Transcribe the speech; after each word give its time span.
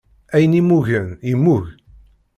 Ayen 0.35 0.53
immugen, 0.59 1.07
yemmug. 1.29 1.65